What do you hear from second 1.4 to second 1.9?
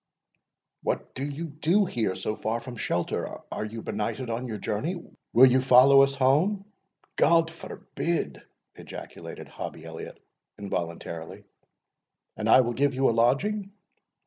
do